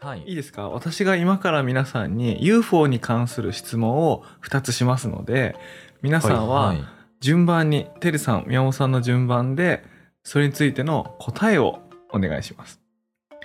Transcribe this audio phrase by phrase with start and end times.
[0.00, 0.22] はい。
[0.26, 0.68] いいですか？
[0.70, 5.56] 私が今から皆さんに UFO に関する質問を2つしますので
[6.02, 6.84] 皆さんははい
[7.20, 9.84] 順番に、てるさん宮本さんの順番で
[10.24, 11.80] それについての答えを
[12.12, 12.80] お願いします。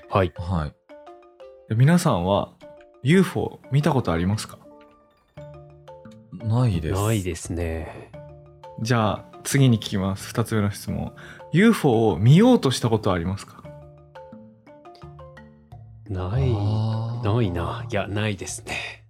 [0.09, 0.31] はい。
[0.37, 0.73] はい。
[1.67, 2.53] で皆さんは
[3.03, 4.57] UFO 見たことありますか？
[6.31, 7.03] ないです。
[7.03, 8.11] ないですね。
[8.81, 10.33] じゃあ次に聞きます。
[10.33, 11.11] 2つ目の質問。
[11.51, 13.61] UFO を見ようとしたことはありますか？
[16.09, 16.51] ない。
[17.23, 17.85] ないな。
[17.89, 19.05] いや、ないですね。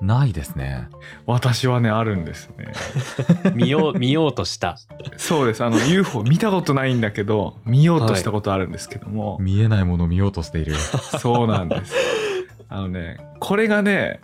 [0.00, 0.88] ないですね。
[1.26, 2.72] 私はねあるんですね。
[3.54, 4.76] 見よう、見ようとした。
[5.16, 5.64] そうです。
[5.64, 10.74] あの UFO 見たことないんだけど見ようとしたことあるんですけども、見えないものを見ようとしている。
[10.74, 11.94] そうなんです。
[12.68, 14.20] あのねこれがね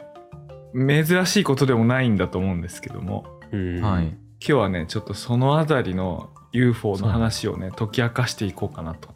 [0.74, 3.24] 珍しいことでもないんだと思うんですけども。
[3.50, 3.80] うん。
[3.80, 4.04] はい。
[4.04, 9.08] 今日はねちょっとそのあたりの UFO の話をね解き明かしていこうかなと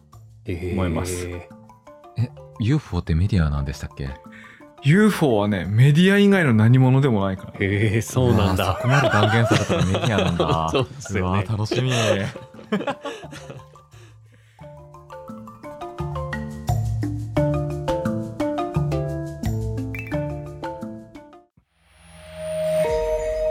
[0.44, 1.28] えー思います
[2.60, 4.10] UFO ってメディアなんでしたっけ
[4.84, 7.52] ？UFO はねメディア以外の何者でもないから。
[7.60, 8.76] へえ、そうなんだ。
[8.76, 8.82] そ。
[8.82, 10.68] こまで断言されたらメディアなんだ。
[10.72, 11.44] そうですよね。
[11.46, 11.90] うわ楽しみ。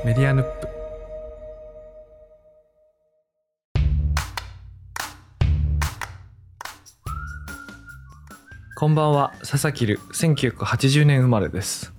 [0.06, 0.77] メディアヌップ
[8.80, 11.96] こんばんは佐々木る1980年生まれです。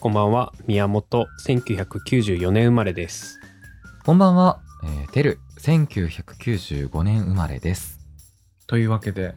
[0.00, 0.54] こんばんは。
[0.66, 3.38] 宮本、1994年生まれです。
[4.06, 8.00] こんばんは、えー、てる1995年生まれです。
[8.66, 9.34] というわけで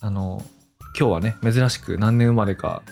[0.00, 0.42] あの
[1.00, 2.82] 今日はね珍しく何年生まれか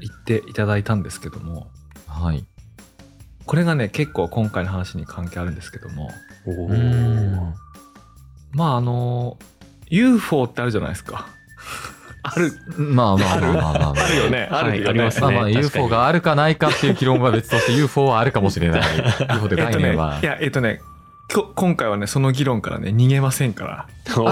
[0.00, 1.66] 言っていただいたんですけども。
[2.06, 2.46] はい。
[3.44, 6.08] これがね結構今回の話に関係あるんですけども。
[6.46, 7.54] おうーん。
[8.52, 9.36] まああの
[9.88, 11.35] UFO ってあるじゃないですか
[12.34, 12.52] ある。
[12.76, 14.08] まあまあまあまあまあ、まあ、あ。
[14.08, 14.48] るよね。
[14.50, 14.78] あるよね。
[14.78, 15.20] はいありますね。
[15.22, 18.82] まあまあ UFO があるかないかっていう議論は別として UFO はあるかもしれない。
[19.34, 20.80] UFO でえっとね概念は、いやえっとね
[21.32, 23.88] こ今回はねその議論からね逃げませんから。
[24.06, 24.24] そう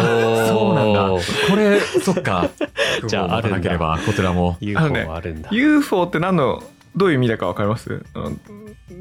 [0.75, 1.09] なんだ。
[1.51, 2.49] これそっか。
[3.09, 4.57] じゃああるなければこちらも。
[4.61, 5.49] UFO あるんだ。
[5.53, 6.63] UFO って何の
[6.97, 8.05] どういう意味だか分かります？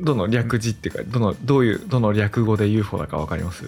[0.02, 3.66] どの略字っていうかどのどういうどの略語で UFO だか分かります？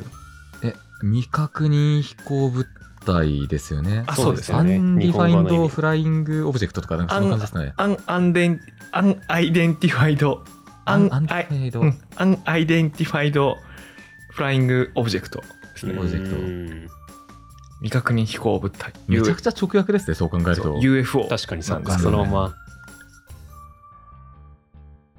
[0.63, 2.65] え未確認飛行物
[3.05, 4.03] 体ですよね。
[4.07, 4.77] あそうですね。
[4.77, 7.73] Unidentified flying object とかなんかそんな感じですね。
[7.77, 8.59] Un, un, un
[8.91, 10.43] unidentified.
[10.85, 11.81] Un, unidentified。
[11.81, 15.45] うん unidentified flying object で
[15.77, 15.93] すね。
[15.93, 16.35] プロジェクト。
[16.35, 16.89] うん
[17.79, 18.93] 未確認飛行物体。
[19.07, 20.79] めちゃくちゃ直訳ですねそう考えると。
[20.79, 22.55] UFO 確かにそうそのまま。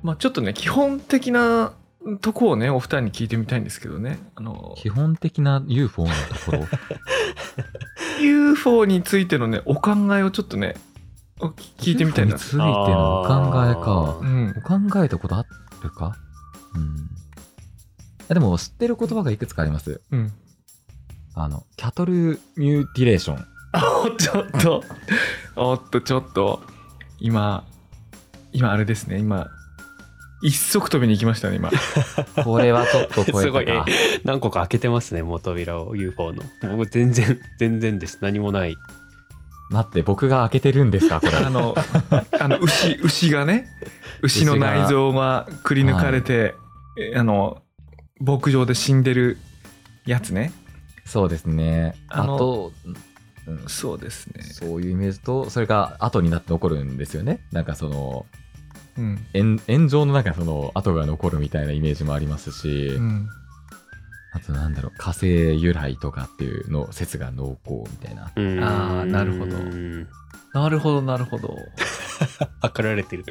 [0.03, 1.73] まあちょっとね基本的な
[2.21, 4.19] とこをねお二人に聞いてみたいんですけどね。
[4.35, 6.59] あの基本的な UFO のところ
[8.21, 10.75] UFO についてのねお考えをちょっとね
[11.41, 13.31] お聞いてみたい UFO なについてのお考
[13.71, 14.19] えか。
[14.21, 14.55] うん。
[14.57, 15.45] お考えたことあ
[15.83, 16.17] るか？
[16.75, 17.11] うん。
[18.29, 20.01] あでも知ってる言葉がいくつかあります。
[20.11, 20.33] うん。
[21.35, 23.47] あのキャトルミューティレーション。
[24.17, 24.83] ちょっと。
[25.55, 26.63] おっとちょっと。
[27.19, 27.65] 今
[28.53, 29.19] 今あれですね。
[29.19, 29.51] 今
[30.43, 31.71] 一足飛びに行きましたね今。
[32.45, 33.67] これはちょっと超すごい。
[34.25, 36.43] 何個か開けてますね、もう扉を UFO の。
[36.77, 38.19] 僕全然、 全然です。
[38.21, 38.77] 何もない。
[39.71, 41.33] 待って僕が開けてるんですかこれ。
[41.33, 41.75] あの
[42.39, 43.67] あの牛牛がね
[44.23, 46.55] 牛の内臓がくり抜かれて、
[46.97, 47.63] えあの
[48.21, 49.39] 牧場で死んでる
[50.05, 50.53] やつね。
[51.05, 51.97] そうですね。
[52.09, 52.97] あと、うん
[53.69, 54.43] そうですね。
[54.43, 57.41] そういうイメージとそれが後になって残るんですよね。
[57.53, 58.27] なんかその
[58.99, 63.29] うん、炎炎上の中その跡が残るみたいなイメージもありますし、うん、
[64.33, 65.27] あとなんだろう火星
[65.61, 68.33] 由来とかっていうの説が濃厚みたいな。
[68.35, 68.63] うん。
[68.63, 69.57] あーなるほど。
[69.57, 70.09] うん
[70.53, 71.55] なるほどなるほど。
[72.63, 73.25] 測 られてる。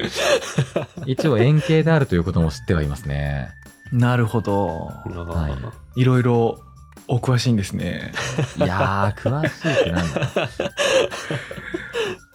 [1.06, 3.50] 一応円形であるということも知ってはいますね。
[3.92, 4.92] なるほど。
[5.04, 5.58] は
[5.96, 6.60] いろいろ
[7.08, 8.12] お詳しいんですね。
[8.58, 10.30] いやー詳しいってなんだ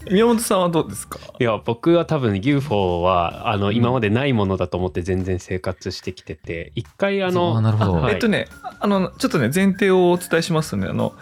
[0.09, 1.19] 宮本さんはどうですか？
[1.39, 3.75] いや僕は多分 UFO はあの、うん。
[3.75, 7.93] 今までないものだと思って全然生活してきてて一回あのあなるほど。
[7.93, 8.13] はい。
[8.15, 8.47] えっとね
[8.79, 10.87] あのちょっとね前提をお伝えしますとね。
[10.87, 11.13] あの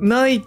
[0.00, 0.42] ない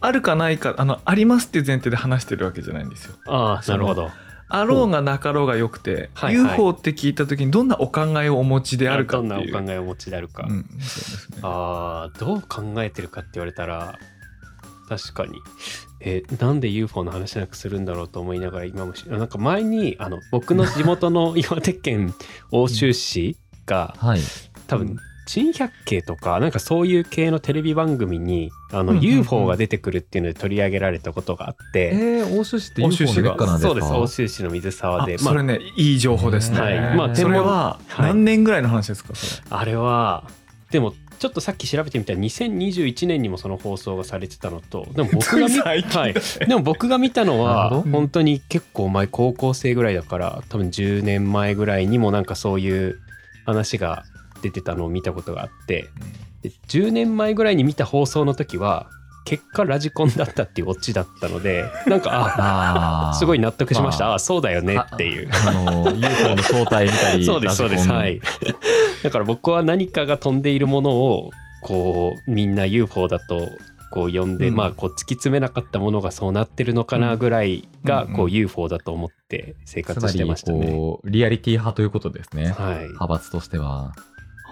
[0.00, 3.14] あるかないかあのありますっていう前提で話してるわけじゃないんですよ。
[3.26, 4.10] ああなるほど。
[4.52, 6.52] あろうがなかろうがよくて、はいはい。
[6.52, 9.52] UFO って聞いた時にどんなお考えをお持ちであるかどんっていう。
[9.52, 10.64] なお考えをお持ちであるか、うん、ね。
[11.42, 13.98] ああどう考えてるかって言われたら
[14.88, 15.38] 確かに
[16.00, 22.14] えーなんで UFO の話なくするんだろうと思いながら今もしなんか前にあの僕の地元の 岩手県
[22.50, 23.36] 奥州市
[23.66, 24.20] がはい。
[24.66, 33.68] 多分珍百景とかなんかそういう系のテレビ番組にあの UFO が出てくるっていうので取り上げられたことがあって、えー、欧州市って UFO の劣化なんですか？
[33.68, 35.14] そうです欧州市の水沢あで。
[35.18, 36.96] まそれねいい情報ですね、はい。
[36.96, 38.06] まあそれははい。
[38.08, 39.42] 何年ぐらいの話ですかそれ？
[39.50, 40.24] あ、あれは
[40.72, 46.14] でもちょっとさっき調べてみたら2021年にもその放送がされてたのとでも僕が見 はい、
[46.48, 52.98] でも僕が見たのなは本当に結構前高校生ぐらいだから多分10年前ぐらいにもなんかそういう
[53.44, 54.04] 話が
[54.40, 55.90] 出てたのを見たことがあって。
[56.42, 58.88] で10年前ぐらいに見た放送の時は
[59.30, 63.16] 結果ラジコンだったっていうオチだったのでなんかああー。
[63.16, 64.14] すごい納得しました、まあ。
[64.16, 65.30] あそうだよねっていう。
[65.46, 67.88] あの UFO の正体見たりそうですそうです。
[67.88, 68.20] はい。
[69.04, 71.30] だから僕は何かが飛んでいるものを
[71.62, 73.48] こうみんな UFO だと
[73.92, 74.56] こう呼んで、うん。
[74.56, 78.12] まあこう突き詰めなかったものがそうなってるのかなぐらいがうん。
[78.14, 80.72] こう UFO だと思って生活してましたね。
[80.72, 82.50] こうリアリティ派ということですね。
[82.50, 83.92] はい、派閥としては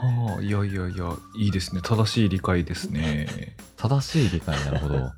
[0.00, 1.80] はあいやいやいやいいですね。
[1.82, 3.56] 正しい理解ですね。
[3.76, 5.12] 正しい理解なるほど。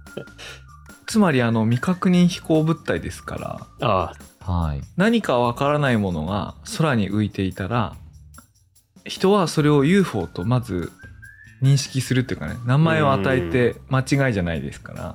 [1.07, 4.81] つまりあの未確認飛行物体ですからあはい。
[4.97, 7.95] 何かわからないものが空に浮いていたら
[9.05, 10.93] 人はそれを UFO とまず
[11.63, 15.15] 認識するっていうかね名前を与えて間違いじゃないですから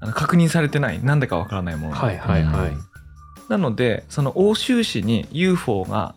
[0.00, 2.70] あの確認されてないなんでかわからないものあはいはいはい。
[2.70, 2.80] うん
[3.48, 6.14] なのでその欧州市に UFO が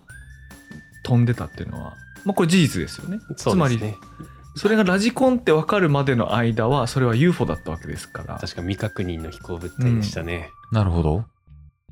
[1.07, 1.95] 飛んでたっていうのは、
[2.25, 3.19] まあ、これ事実ですよね。
[3.37, 3.79] つまり
[4.55, 8.37] それがラジコンって分かるまでの間はそれは UFO だったわけですから。
[8.39, 10.49] 確か未確認の飛行物体でしたね。
[10.71, 11.25] なるほど。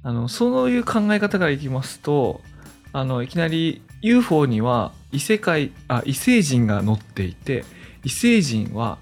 [0.03, 2.41] あのそういう考え方からいきますと
[2.93, 7.65] あのいきなり UFO には異世界あ異星人が乗っていて
[8.03, 8.99] 異星人は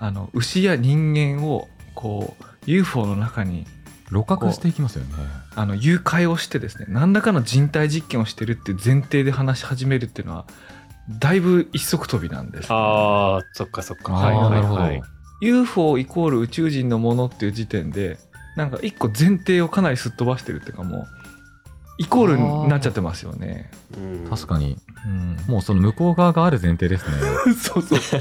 [0.00, 3.66] あの牛や人間をこう UFO の中に
[4.08, 5.14] 露覚していきますよね
[5.60, 10.46] あの誘拐をしてですね何らかの人体実験をしてるっていう前提で話し始めるっていうのは
[11.18, 14.14] だいぶ一足飛びなんです、ああそっかそっか。
[14.14, 15.02] あはいはいあなるほど、はい。
[15.42, 18.18] UFO イコール宇宙人のものっていう時点で
[18.56, 21.06] なんか一個前提をかなりすっ飛ばしてるっていうかもう
[21.98, 23.70] イコールになっちゃってますよね。
[23.98, 24.30] うん。
[24.30, 24.78] 確かに。
[25.04, 27.16] うん、もうその向こう側がある前提ですね。
[27.60, 28.20] そ うそうそう。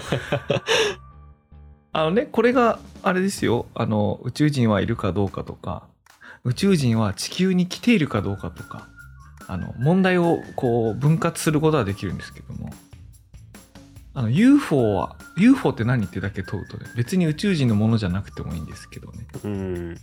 [1.94, 3.68] あのねこれがあれですよ。
[3.76, 5.84] あの宇宙人はいるかどうかとか
[6.46, 8.88] 宇宙人は地球に来ているかどうかとか
[9.48, 12.72] あの問題をこう分割することはできるんですけども。
[14.16, 19.28] あの UFO は UFO って何ってだけ問うとね別に宇宙人のものじゃなくてもいいんですけどね。
[19.44, 19.98] うん。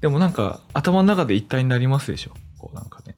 [0.00, 2.32] でもなんか頭の中で一体になりますでしょ？
[2.58, 3.16] こうなんかね。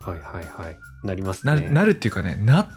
[0.00, 0.76] はいはいはい。
[1.04, 1.68] なりますなね。
[1.70, 2.68] なるっていうかねな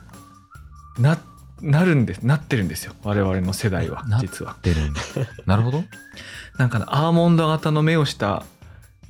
[0.97, 1.17] な
[1.61, 2.93] なるんですなってるんですよ。
[3.03, 4.55] 我々の世代はな実は。
[4.61, 5.01] 出るんだ。
[5.45, 5.83] なるほど。
[6.57, 8.45] なんかねアーモンド型の目をした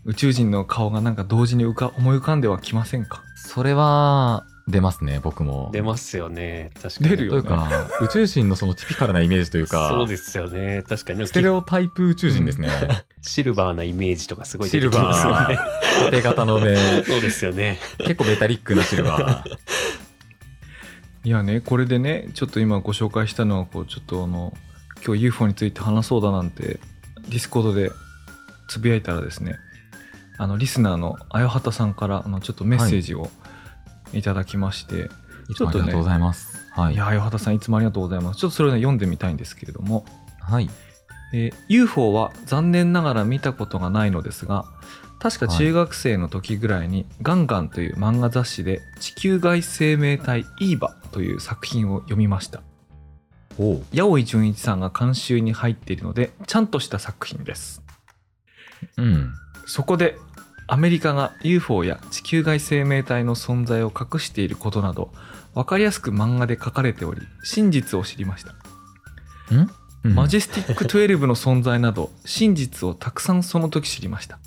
[0.06, 3.24] 宇宙人の顔がなんか同時に浮か思い浮かんではきませんか？
[3.36, 6.72] それは出ますね僕も出ますよね。
[6.82, 7.10] 確かに。
[7.10, 7.70] 出るよというか
[8.02, 10.84] 宇宙人のそのティピカルなイメージというかそうですよね。
[10.88, 11.28] 確かに。
[11.28, 12.70] ステレオタイプ宇宙人ですね、
[13.22, 15.60] シルバーなイメージとかすごい出てきシルバますよね。
[16.02, 17.78] ー縦型の目そうですよね。
[18.00, 19.58] 結構メタリックなシルバー
[21.24, 24.54] いやねこれでねちょっと今ご紹介したのはこうちょっとあの
[25.06, 26.80] 今日 UFO について話そうだなんて
[27.30, 27.92] Discord で
[28.68, 29.58] つぶやいたらですね
[30.38, 33.30] あのリスナーのあよはたさんからあのちょっとメッセージを
[34.14, 35.10] いただきまして、
[35.50, 35.56] い。
[35.56, 36.94] つもありがとうございますはい。
[36.94, 38.40] いやあよはたさんいつもありがとうございます。
[38.40, 40.06] ちょっとそれをね読んでみたいんですけれども。
[40.40, 40.70] はい。
[41.34, 44.66] えー UFO は残念ながら見たことがないのですが
[45.20, 52.62] 確か中学生の時ぐらいに「ガンガン」という漫画雑誌で地球外生命体イーバという作品を読みました。
[53.94, 57.82] 八尾純一さんが監修に入っているのでちゃんとした作品です。
[58.98, 59.34] うん
[59.72, 60.18] そこで
[60.68, 65.14] アメリカが UFO や地球外生命体の存在を隠していることなど
[65.54, 68.54] 分かりやすく漫画で書かれており真実を知りました。
[70.04, 70.14] うん。
[70.14, 74.40] マジェスティック12の存在など真実をたくさんその時知りました。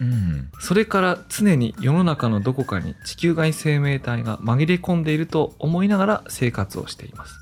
[0.00, 0.48] うん。
[0.58, 7.34] それから常に世の中のどこかに地球外生命体が紛れ込んでいると思いながら生活をしています。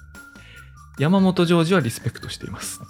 [0.99, 2.81] 山本ジョージはリスペクトしています。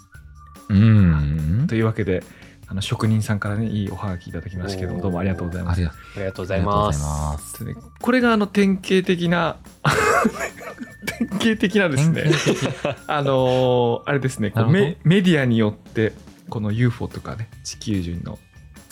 [0.71, 1.67] うん。
[1.69, 2.23] というわけで
[2.67, 5.85] あの職人さんからねいいおはがきいただきましたけどどうもありがとうございます。
[5.87, 7.65] ありがとうございます。
[8.01, 9.57] これがあの典型的な
[11.19, 12.25] 典型的なですね。
[13.07, 16.13] あのーあれですねメメディアによって
[16.49, 18.39] この UFO とかね地球人の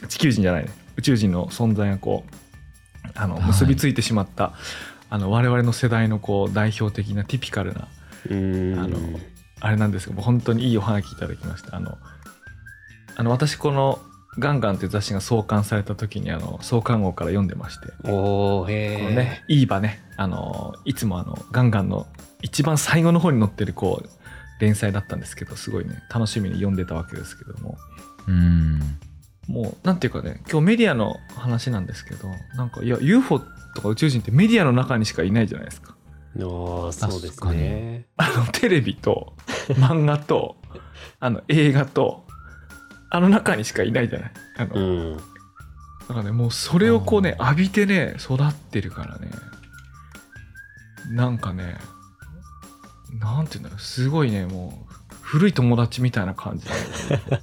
[0.09, 3.45] 地球人じゃないね宇宙人の存在がこうあのはい。
[3.47, 4.52] 結びついてしまった、
[5.11, 7.88] あの我々の世代のこう代表的なティピカルな
[8.31, 8.79] うん。
[8.79, 8.99] あの
[9.61, 11.76] あれなんですけども本当にいいおはがきいただきました。
[11.76, 11.97] あの
[13.16, 13.99] あの私この
[14.38, 22.07] ガンガンっていう雑誌が創刊された時にあの創刊号から読んでまして、おーへえこのね、いい場ね、あの、いつもあの、ガンガンの
[22.40, 24.09] 一番最後の方に載ってるこう、
[24.61, 27.76] 連載だったんですけど、すごいね、楽しみに読んでたわけですけども、
[28.26, 28.81] うん。
[29.49, 33.40] もう、なんていうかね、今日メディアの話なんですけど、なんか、いや、UFO
[33.75, 35.97] とか宇宙人ってメディアの中にしかいないじゃないですか。
[36.38, 38.07] ああそうですね。
[38.16, 39.35] あの、テレビと、
[39.71, 40.57] 漫画と、
[41.21, 42.25] あの、映画と、
[43.14, 44.31] あの中にしかいないじゃない？
[44.59, 44.81] あの、う
[45.14, 45.23] んだ
[46.09, 49.31] からね、もうそれをこうね、浴びてね、育ってるからね、
[51.11, 51.76] なんかね、
[53.21, 56.73] なんていうんだろう、すごいね、もう、古い友達みたいな感じで。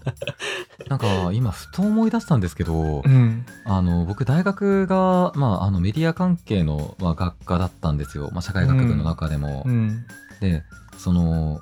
[0.90, 3.46] なんか今ふと思い出したんですけど、うん。
[3.66, 9.64] あの僕大学が、まあ、あのメディア関係の、まあ、学科だったんですよ、まあ、社会学部の中でも。
[9.66, 10.06] うん。
[10.40, 10.64] で
[10.98, 11.60] その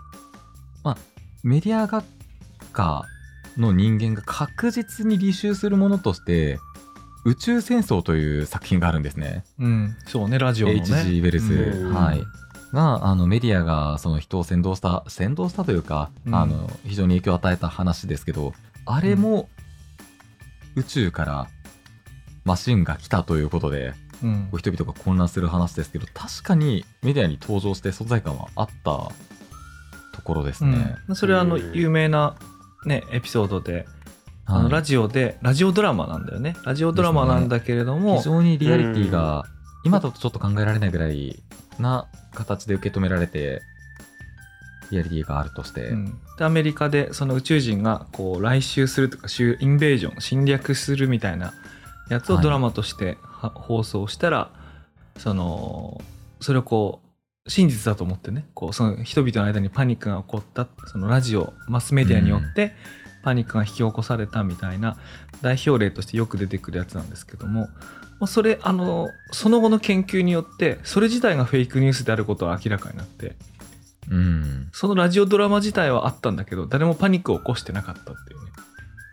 [0.83, 0.97] まあ
[1.43, 2.05] メディア学
[2.73, 3.05] 科
[3.57, 6.59] の人間が確実に履修するものとして
[7.25, 9.43] 「宇宙戦争」という作品があるんですね。
[9.59, 9.95] うん。
[10.07, 10.79] そうね、ラジオのね。
[10.81, 11.19] H.G.
[11.19, 12.23] ウェルス、うんはい、
[12.73, 18.53] があのメディアがその人を先導した先導したというか、うんあの非常に影響を与えた話ですけど
[18.85, 19.49] あれも
[20.75, 21.47] 宇宙から
[22.43, 29.11] マシンが来たということでうん人々が混乱する話ですけど確かにメディアに登場して存在感はあった
[30.13, 30.95] ところですね。
[31.07, 32.35] うん、それはあのうん有名な、
[32.87, 33.85] ね、エピソードで、
[34.45, 34.63] あはい。
[34.63, 36.55] のラジオでラジオドラマなんだよね。
[36.63, 39.43] ラジオドラマなんだけれども、非常にリアリティが
[39.83, 41.43] 今だとちょっと考えられないぐらい
[41.79, 43.61] な形で受け止められて
[44.89, 46.19] リアリティがあるとして、うん。
[46.37, 51.53] でアメリカでその宇宙人がこう来襲するとか襲インベージョン侵略するみたいな
[52.09, 52.43] やつをはい。
[52.43, 54.49] ドラマとしては放送したら
[55.17, 56.01] その
[56.39, 57.06] それをこう
[57.47, 62.73] 真実だと思ってねこうその人々の間にパニックが起こったそのラジオマスメディアによって
[63.23, 64.97] パニックが引き起こされたみたいな
[65.41, 67.67] 代表例としてよく出てくるやつなんですけども
[68.19, 73.35] まあそれあのその後の研究によってそれ自体がフェイクニュースであることは明らかになって
[74.09, 74.69] うん。
[74.71, 78.51] そのラジオドラマ自体はあったんだけど誰もパニックを起こしてなかったっていうね。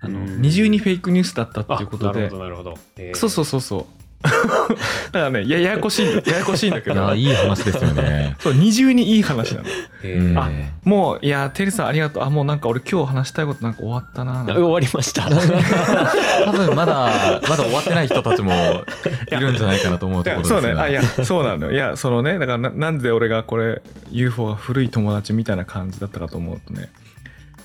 [0.00, 0.42] あのうん。
[0.42, 3.16] 二重にフェイクニュースだったってあいうことでなるほどなるほど、えー。
[3.16, 4.03] そうそうそうそう
[5.12, 8.36] だからねやややこしいややこしいんだけいどやいい話ですよね。
[8.40, 10.40] そう二重にいい話なの。
[10.40, 10.50] あ
[10.84, 12.22] もういやテリーさんありがとう。
[12.24, 14.44] あもうなんか俺今日話したいことなんか終わったな。
[14.44, 15.28] 終わりました。
[16.44, 18.52] 多分まだまだ終わってない人たちも
[19.30, 20.60] いるんじゃないかなと思うところですが。
[20.62, 20.80] そうね。
[20.80, 21.72] あいやそうなのよ。
[21.72, 26.88] いやそのねだからななんで俺がこれ UFO が古い友達みたいな感じだったかと思うとね。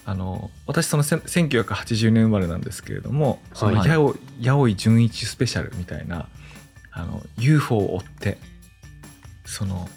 [0.06, 6.26] あの私そのせん1980年生まれなんですけれども「そのはいやおやおい純一スペシャル」みたいな
[6.92, 8.38] あの UFO を追って
[9.46, 9.88] その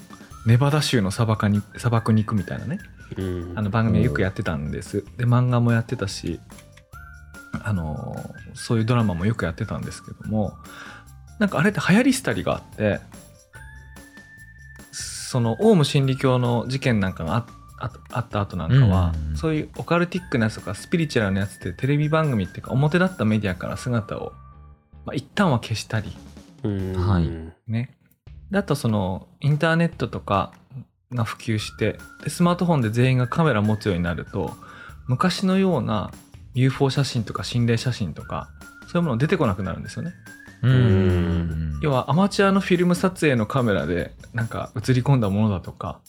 [0.46, 2.78] ネバダ州の砂漠に砂漠に行くみたいなね。
[3.16, 3.52] うん。
[3.56, 5.04] あの番組はよくやってたんです。
[5.16, 6.40] で漫画もやってたし
[7.64, 8.16] あの
[8.54, 10.54] そういうドラマもよくやってたんですけども
[11.38, 13.00] なんかあれって流行りしたりがあって
[14.92, 17.46] そのオウム真理教の事件なんかがあ
[17.78, 24.32] ああった後なんかは、うんそういうオカルティックなやつとかスピリチュアルなやつってテレビ番組っていうか表立ったメディアから姿を、
[25.04, 26.31] まあ、一旦は消したりうん
[26.68, 27.30] はい
[27.70, 27.96] ね。
[28.50, 30.52] であとそのインターネットとか
[31.12, 34.52] が普及してでスマートフォンで全員がカメラ持つようになると
[35.06, 36.10] 昔のような
[36.54, 38.50] UFO 写真とか心霊写真とか
[38.88, 40.12] そういうもの出てこなくなるんですよね。
[40.62, 46.00] うん要はアマチュアのフィルム撮影のカメラでなんか映り込んだものだとか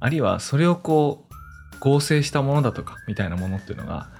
[0.00, 1.34] あるいはそれをこう
[1.80, 4.10] 合成したものだとかみたいなものっていうのが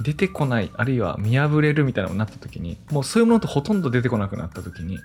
[0.00, 4.98] 出てこないあるいは見破れるみたいなのになった時にもうそういうものってほとんど出てこなくなった時に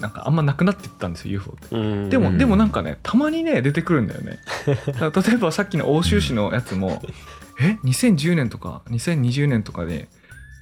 [0.00, 1.76] なんかあんまなくなっていったんですよ UFO って。
[1.76, 4.38] うんでも、うんでもなんかねたまにね出てくるんだよね。
[4.66, 7.02] 例えばさっきの欧州市のやつも
[7.60, 10.08] え2010年とか2020年とかで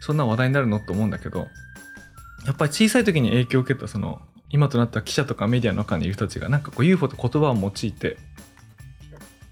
[0.00, 1.48] そんな話題になるのと思うんだけど
[2.46, 8.18] やっぱり小さい時に影響を受けたその今となった記者とかメディアの中にいる人たちがなんかこう UFO って言葉を用いて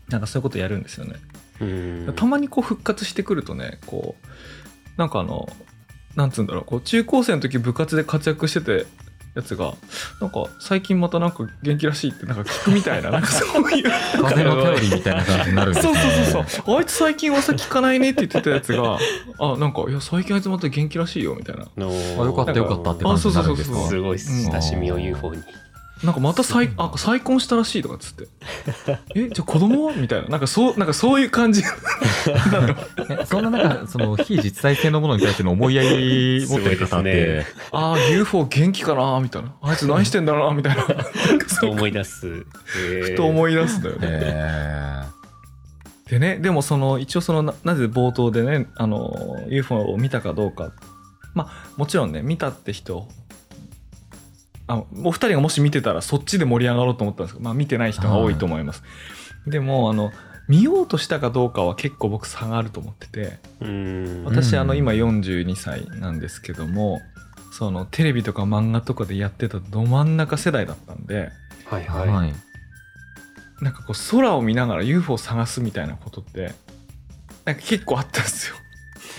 [0.09, 1.15] なんかそういうことやるんですよね。
[1.61, 2.13] うん。
[2.17, 4.27] たまにこう復活してくるとねこう
[4.99, 5.49] なんかあの
[6.17, 8.87] なんつうんだろうこう中高生の時部活で活躍してて
[9.35, 9.75] やつが
[10.21, 13.91] なんか最近またなんか元気らしいってなんか聞くみたいな なんかそういう。
[14.23, 16.01] 風の頼りみたいな感じになるんですそうね。
[16.01, 16.79] そうそうそう。
[16.79, 18.99] あいつ最近噂聞かないねって言ってたやつが
[19.39, 21.67] あなんかいや最近あいつまた元気らしいよみたいな。
[21.77, 25.43] のあよかったよかったって感じになるんですかあそうそうそうすごい親しみを UFO に
[26.05, 28.29] なんかまた再あ再婚したらしいとかっつって。
[29.15, 29.93] えじゃあ子供は？
[29.95, 30.29] みたいな。
[30.29, 31.63] なんかそうなんかそういう感じ。
[31.63, 31.71] な
[32.63, 32.77] の
[33.21, 39.53] えそんな中その非実在性のものに対しての思いやり持ってる方って、ああ UFO 元気かなみたいな。
[39.61, 40.87] あいつ何してんだろうなみたいな。
[40.87, 40.95] な
[41.35, 43.03] んかそうと思い出す、えー。
[43.11, 45.05] ふと思い出すんだよね、え
[46.09, 50.73] でねでもその一応そのななぜ冒頭でねあの UFO を見たかどうか。
[51.35, 53.07] まあもちろんね見たって人
[54.71, 58.83] あお二人がもし見てたらそっちで盛り上がろうと思ったんですけど、まあ、見てない人が多いと思います、
[59.47, 60.13] でもあの
[60.49, 64.25] 見ようとしたかどうかは結構僕差があると思っててうん。
[64.25, 64.59] 私、うん。
[64.61, 67.01] あの今42歳なんですけども
[67.53, 71.31] そのテレビとか漫画とかでやってたど真ん中世代だったんで
[71.67, 72.31] はいははい。
[72.31, 72.33] い。
[73.63, 76.53] なんかこう空を見ながら UFO を探すみたいなことって
[77.45, 78.57] なんか結構あったんですよ。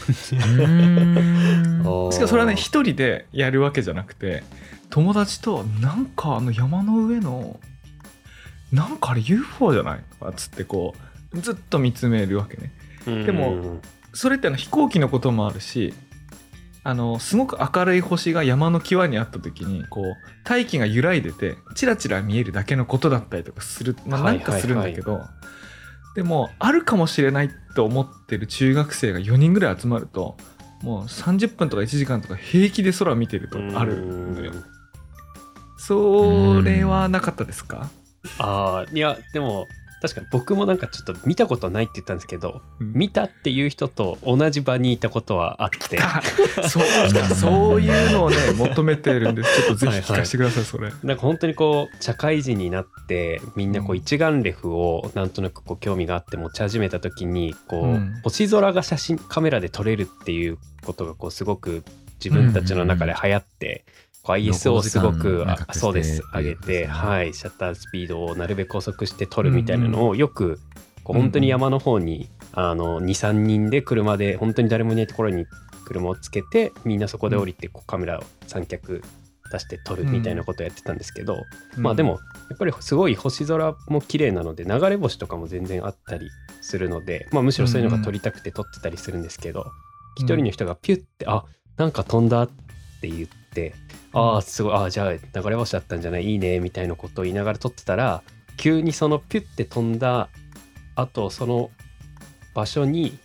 [0.11, 0.45] しか
[1.85, 4.43] もそれはね一人でやるわけじゃなくて
[4.91, 7.59] 友達となんかあの山の上の
[8.71, 10.03] なんかあれ UFO じゃない?
[10.19, 10.93] とかつってこ
[11.33, 12.71] うずっと見つめるわけね。
[13.25, 13.81] でもうん
[14.13, 15.93] それってあの飛行機のこともあるし
[16.83, 20.03] あのすごく明るい星が山の際にあった時にこう
[20.43, 25.21] 大気が揺らいでてチラチラ見えるだけのことだったりとかする、まあ、はないんかするんだはいけど、
[26.15, 30.35] でもあるかもしれないと思ってる中学生が4人ぐらい集まると
[30.81, 34.51] もう30分とか1時間とか平気で空を見てるとあるのよ。
[34.51, 34.63] うん
[35.91, 37.89] それはなかったですか、
[38.39, 39.67] ああいやでも
[40.01, 45.99] 確かに僕もなんかちょっと見たことないって言ったんですけど見たっていう人と同じ場にいたことはあって。
[46.01, 46.21] あ
[46.67, 46.83] そう
[47.35, 50.93] そういうのをね求めてるんですちょっとぜひ聞かせてくださいそれ。
[51.03, 53.97] なんか本当にこう社会人になってみんなこううん。
[53.97, 58.21] 一眼レフをなんとなくこう興味があって持ち始めた時にこう、うん。
[58.23, 61.83] 星空が写真カメラで撮れるっていうことがこうすごく
[62.23, 66.21] 自分たちの中で流行って、こう ISO をすごくあ露光時間長くそうです。
[66.33, 67.33] 上げて、はい。
[67.33, 70.59] シャッタースピードをなるべく遅くして撮るみたいなのをよく
[71.03, 75.45] こう本当に山の方にあの23人で車で本当に誰もいないところに
[75.85, 79.01] 車をつけてみんなそこで降りてこうカメラを三脚
[79.51, 81.43] 出して撮るみたいなことをやってたんですけど、
[81.75, 86.29] まあでもやっぱりすごい星空も綺麗なので流れ星とかも全然あったり
[86.61, 89.65] するので、まあ、むしろそういうのが撮りたくて撮ってたりするんですけど
[90.15, 91.43] 一、人の人がピュッて「あ
[91.75, 92.49] なんか飛んだ」っ
[93.01, 93.73] て言って
[94.13, 94.73] 「ああすごい。
[94.73, 96.25] ああじゃあ流れ星だったんじゃない？
[96.31, 98.23] いいね」みたいなことを言いながら撮ってたら
[98.57, 100.29] 急にそのピュッて飛んだ
[100.95, 101.69] あとその
[102.53, 103.17] 場所に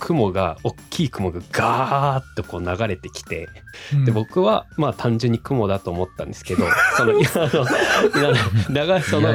[0.00, 3.48] 雲が大きい雲がガーッとこう流れてきて
[3.92, 4.04] うん。
[4.04, 6.64] で僕はまあ単純に雲だと思ったんですけど
[6.96, 9.30] そのいやあの流れその。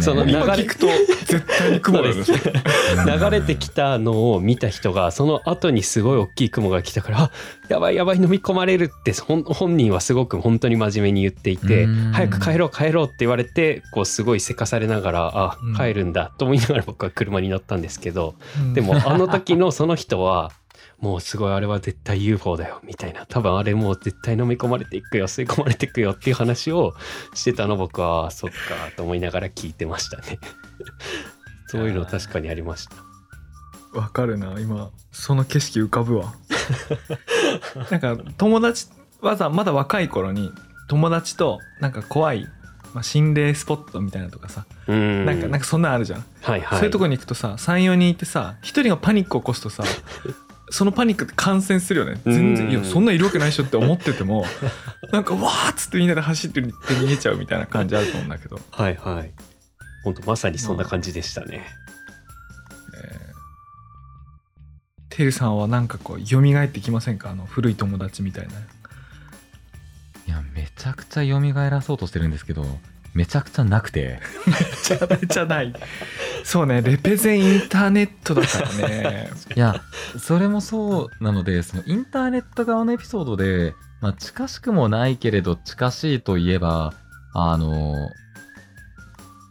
[0.00, 0.86] その流れと
[1.24, 2.32] 絶対に雲です。
[2.32, 7.30] 流れてきたのを見た人がその後にすごい大きい雲が来たから「あ
[7.68, 15.76] やばいやばい飲み込まれる」って本本人はすごく本当に真面目に言っていてうん「早く帰ろう帰ろう」って言われてこうすごいせかされながら「あうん。
[15.76, 18.74] 帰るんだ」と思いながら僕は車に乗ったんですけどうん。
[18.74, 20.50] でもあの時のその人は
[20.98, 23.26] もうすごいあれは絶対 UFO だよみたいな。
[23.26, 26.92] 多分あれもう絶対飲み込まれていくよ吸い込まれていくよっていう話を
[27.34, 28.56] してたの僕はあそっか
[28.96, 30.38] と思いながら聞いてましたね。
[31.68, 32.96] そういうの確かにありました。
[33.98, 36.34] わかるな今その景色浮かぶわ。
[37.90, 38.86] なんか友達
[39.20, 40.50] わざまだ若い頃に
[40.88, 42.46] 友達となんか怖い、
[42.94, 45.24] まあ、心霊スポットみたいなのとかさ、うん。
[45.24, 46.78] なんかなんかそんなんあるじゃん、はいはい。
[46.78, 49.84] そういうとこに行くとさ34人いてさ1人がパニック起こすとさ
[50.72, 52.20] そのパニックって感染するよね。
[52.24, 54.44] 全然うんいやそんなんいるわけないでしょって思ってても
[55.12, 59.32] なんかわーっつってみんなで走ってって逃げちゃうみたいな感じあると思うんだけど、はいはい。
[60.04, 61.66] 本当まさにそんな感じでしたね。
[63.02, 65.16] えー。
[65.16, 67.30] てるさんはなんかこう蘇ってきませんか？
[67.30, 68.54] あの古い友達みたいな。
[70.30, 71.40] いや、めちゃくちゃ蘇
[71.70, 72.64] らそうとしてるんですけど、
[73.14, 74.20] めちゃくちゃなくて。
[74.46, 75.74] めちゃめちゃない。
[76.44, 79.30] そうね、レペゼンインターネットだからね。
[79.56, 79.82] いや、
[80.20, 86.94] それもそうなので、そのインターネット側のエピソードで、まあ、近しくもないけれど近しいといえば、
[87.34, 87.96] あの、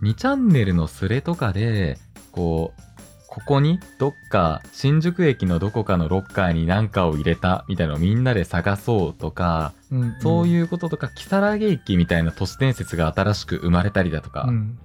[0.02, 1.98] 2チャンネルのスレとかで、
[2.32, 2.82] こう、
[3.30, 9.74] ここにどっか新宿駅のどこかのロッカーに何かを入れたみたいなのをみんなで探そうとか、
[10.22, 14.50] そうういうこととか、木更木駅みたいな都市伝説が新しく生まれたりだとか、ん。
[14.50, 14.80] うん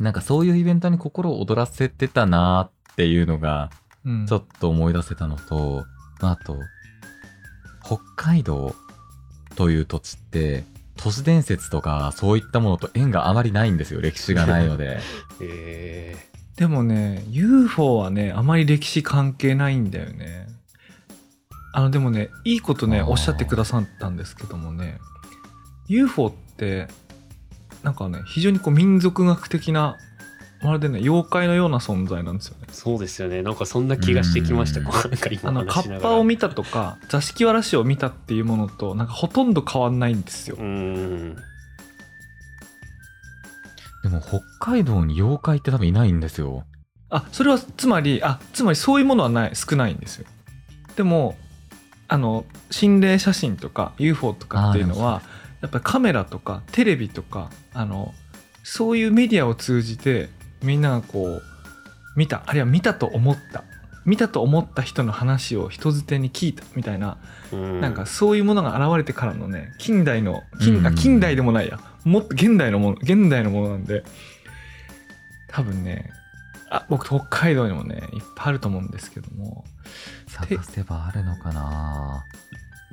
[0.00, 3.70] なんかそういうイベントに心を躍らせてたなーっていうのが、
[4.04, 5.84] うんちょっと思い出せたのと、
[6.20, 6.58] あと、
[7.84, 8.74] 北海道
[9.54, 10.64] という土地って、
[10.96, 14.00] 都市伝説とかそういったものと縁があまりないんですよ。
[14.00, 14.98] 歴史がないので。
[15.40, 20.46] えでもね、UFO はね、あまり歴史関係ないんだよね。
[21.72, 24.98] あの、でもね、いいことね、おっしゃってくださったんですけどもね、
[25.88, 26.88] UFO って、
[27.82, 29.96] なんかね、非常にこう民族学的な、
[30.62, 32.66] まるでね、妖怪のような存在なんですよね。
[32.68, 33.42] ーそうですよね。
[33.42, 34.80] なんかそんな気がしてきました。
[34.80, 34.86] うん。
[34.86, 40.56] こうなんか今あの、カッパを見たとか、座敷わらしを見たっていうものと、なんかほとんど変わんないんですよ。
[40.60, 40.62] う。
[40.62, 41.36] ん
[44.02, 46.64] でも北海道に妖怪って多分いないんですよ。
[47.10, 50.26] あそれはつまりあつまりそういうものはない少ないんですよ。
[50.96, 51.36] でも
[52.08, 55.22] あの心霊写真とか UFO とかっていうのは
[55.60, 58.12] やっぱりカメラとかテレビとかあの
[58.64, 60.28] そういうメディアを通じて
[60.62, 61.42] みんながこう
[62.16, 63.64] 見たあるいは見たと思った
[64.04, 67.18] 見たと思った人の話を人づてに聞いたみたいな、
[67.52, 67.80] うん。
[67.80, 74.04] なんかそういうものが現れてからのね近代の近,、う近代でもないやもっと現代のもの現代のものなんで
[75.48, 76.10] 多分ね
[76.70, 79.64] あ僕北海道にもねいっぱいあると思うんですけども。
[80.28, 82.24] 探せばあるのかな？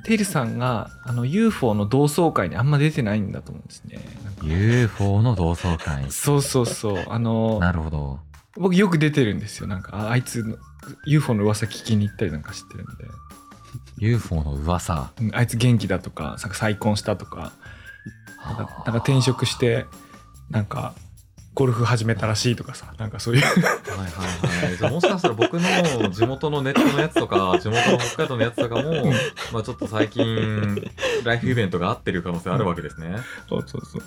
[0.04, 3.98] テイルさんがあの UFO の同窓会にあんま出てないんだと思うんですね。
[4.42, 6.10] UFO の同窓会？
[6.10, 7.04] そうそうそう。
[7.08, 8.20] あのなるほど。
[8.56, 9.66] 僕よく出てるんですよ。
[9.66, 10.56] なんかああいつの
[11.06, 12.92] UFO の噂聞きに行ったりなんかしてるんで、
[13.98, 15.12] UFO の噂？
[15.18, 17.52] うんあいつ元気だとかさ再婚したとか
[18.44, 19.86] なんか転職して
[20.50, 20.94] なんか
[21.54, 23.42] ゴルフ始めたらしいとかさなんかそういう。
[23.42, 24.76] はいはいはい。
[24.76, 29.12] じゃあもしかしたら僕の地元のネットのやつとか、地元の北海道のやつとかも、
[29.52, 30.82] まあちょっと最近、
[31.24, 33.16] ライフイベントが合ってる可能性あるわけですね。
[33.48, 34.02] そうそうそう。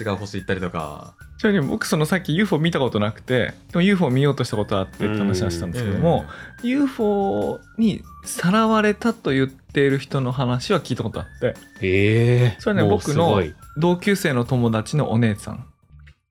[0.00, 1.14] 違う星行ったりとか。
[1.38, 6.24] ちなみに僕そのさっき UFO 見たことなくてでも UFO 見ようとしたことあってって話はしたんですけども、
[6.62, 11.54] UFO にさらわれたと言っている人の話は聞いたことあって。
[11.82, 12.60] ええ。
[12.60, 13.42] それはね僕の
[13.76, 15.66] 同級生の友達のお姉さん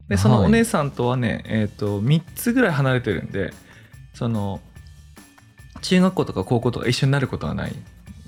[0.10, 0.46] でそのはい。
[0.48, 3.54] お姉さんとはね、えっ、と3つぐらい離れてるんで
[4.14, 4.62] その
[5.82, 7.76] 中学校とか高校とか一緒になることがない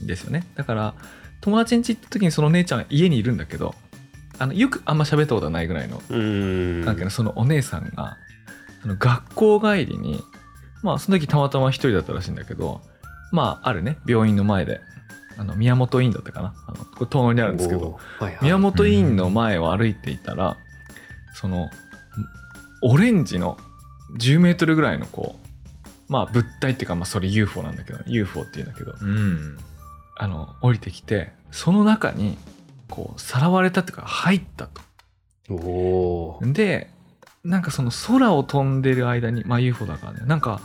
[0.04, 0.46] んですよね。
[0.56, 0.94] だから
[1.42, 3.76] 友達ん家行った時にそのお姉ちゃんは家にいるんだけど
[4.40, 6.82] あのよくあんま喋ったことはないぐらいのうん。
[6.82, 8.18] なんかねそのお姉さんが
[8.82, 10.22] その学校帰りに
[10.84, 12.82] まあその時たまたま一人だったらしいんだけど
[13.32, 14.82] まああるね病院の前で
[15.38, 16.54] あの宮本院だったかな。
[16.68, 18.44] あのこれ遠野にあるんですけどはいはい。
[18.44, 20.58] 宮本院の前を歩いていたら
[21.36, 21.70] その
[22.82, 23.58] オレンジの
[24.18, 25.36] 10メートルぐらいのこ
[26.10, 29.58] うまあ物体っていうかまあそれ UFO なんだけど UFO っていうんだけどうん。
[30.18, 32.38] あの降りてきてその中に
[32.90, 34.82] こうさらわれたっていうか入ったと。
[35.50, 36.90] おーで
[37.44, 40.62] なんかその空を飛んでる間にまあ UFO だからねなんか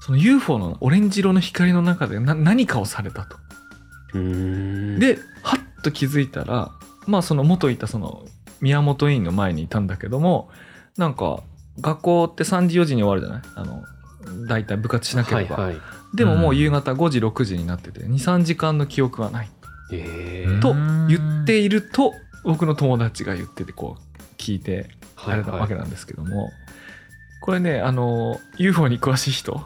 [0.00, 3.36] その UFO のオレンジ色の光の中でな何かをされたと。
[4.14, 6.70] ではっと気づいたら
[7.06, 8.24] まあその元いたその
[8.60, 10.48] 宮本院の前にいたんだけども
[10.96, 11.42] なんか
[11.80, 13.42] 学校って3時4時に終わるじゃない？
[13.56, 13.84] あの
[14.46, 15.80] 大体部活しなければ、はいはい。
[16.14, 19.50] でももう夕方5時6時になってて23時間の記憶はない。
[19.92, 20.60] えうんえ。
[20.60, 20.74] と
[21.08, 22.12] 言っていると
[22.44, 26.50] 僕の友達が言っててこう聞いてあれなわけなんですけども、
[27.40, 29.60] これねあの UFO に詳しい人。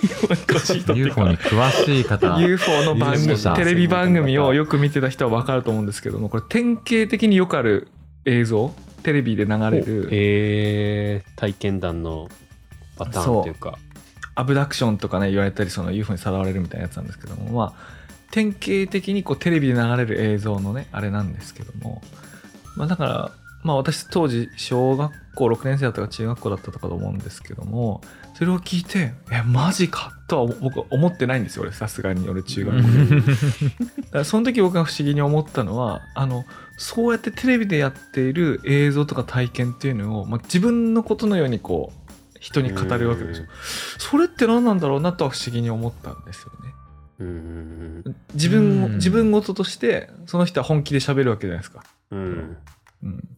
[0.94, 2.38] UFO に詳しい方。
[2.40, 7.88] UFO の番組テレビ番組をよく見てた人は分かると思うんですけどもこれ典型的によくある
[8.24, 8.74] 映像？
[9.02, 12.28] テレビで流れるえー、体験談の
[12.96, 13.78] パターンというか。
[14.36, 17.52] アブダクションとかね言われたりその UFO にさらわれるみたいなやつなんですけども。
[17.52, 22.02] まあ典型的にこうテレビで流れる映像のねあれなんですけども。
[22.76, 23.30] まあだから
[23.64, 28.02] まあ私当時小学校6年生だったか中学校だったとかと思うんですけども
[28.34, 34.24] それを聞いてえマジかとは僕は思ってないんですよ俺さすがに俺中学校で。
[34.24, 36.44] その時僕が不思議に思ったのはあの
[36.76, 43.44] そうやってテレビでやっている映像とか体験っていうのを、まあ、自分のことのようにこう人に語るわけでしょ
[43.98, 46.74] それって何なんだろうなとは不思議に思ったんですよね。
[47.20, 51.84] うん自分自分事としてその人は本気で喋るわけじゃないですか。
[52.10, 52.56] うん。
[53.04, 53.28] うん、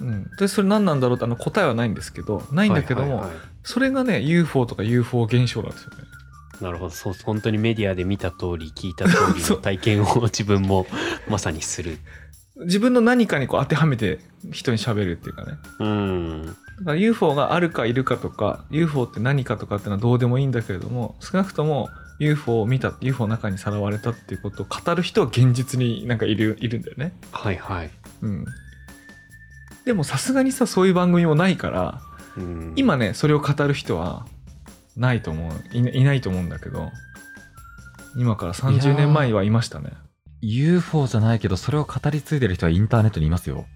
[0.00, 3.36] うん、でそれ何なんだろうってあの答えはないんですけどないんだけども、はいはいはい。
[3.62, 5.96] それがね UFO とか UFO 現象なんですよね。
[6.60, 6.90] なるほど。
[6.90, 10.86] そう本当にメディアで見た通り聞いた通りの体験を 自分も
[11.28, 11.98] まさにする。
[12.56, 14.18] 自分の何かにこう当てはめて
[14.52, 15.52] 人に喋るっていうかね。
[15.78, 16.46] うん。
[16.46, 27.14] だから UFO があるかいるかとか UFO って何かとかっていうのはどうでもいいんだけれども少なくとも UFO を見た UFO の中にさらわれたっていうことを語る人は現実になんかいるいるんだよね。
[27.32, 27.90] はいはい、
[28.22, 28.44] うん、
[29.84, 32.00] でもさすがにさそういう番組もないから
[32.36, 34.26] うん、今ねそれを語る人は
[34.96, 35.76] ないと思う。
[35.76, 36.90] いないないと思うんだけど
[38.16, 39.92] 今から30年前はいましたね。
[40.42, 43.66] UFO じゃないけど、それを語り継いでる人はインターネットにいますよ。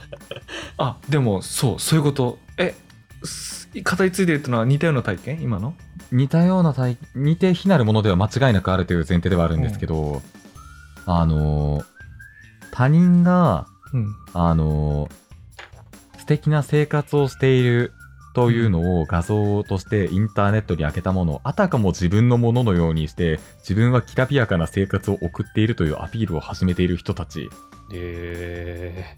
[0.78, 2.38] あでもそうそういうこと。
[2.56, 2.74] え
[3.22, 5.42] す語り継いでるっていうのは似たような体験？
[5.42, 5.74] 今の？
[6.10, 10.22] 似たような体、似て非なるものでは間違いなくあるという前提ではあるんですけど、
[11.06, 11.84] あの、
[12.72, 14.16] 他人が、うん。
[14.32, 15.29] あの、素
[16.30, 17.92] 敵な生活をしている
[18.36, 27.50] というのを画像としてインターネットに開けたものをあたかも自分のもののようにして自分はきらびやかな生活を送っているというアピールを始めている人たち。
[27.92, 29.16] え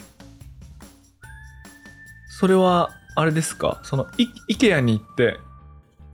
[2.30, 3.82] それはあれですか？
[3.84, 4.06] その
[4.48, 5.36] IKEA に行って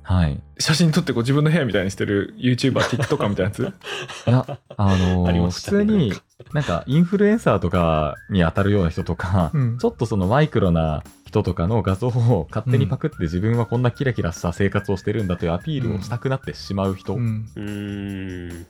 [0.09, 0.41] はい。
[0.59, 3.63] 写真撮ってこう自分の部屋みたいにしてる YouTuber、TikToker みたいなやつ？
[3.63, 6.13] いや、あのー ありま普したね通に、
[6.55, 17.15] なんか、インフルエンサーとかに当たるような人とか、うんちょっとそのマイクロな人とかの画像を勝手にパクって自分はこんなキラキラした生活をしてるんだというアピールをしたくなってしまう人。
[17.17, 17.47] うん。
[17.55, 18.67] うーん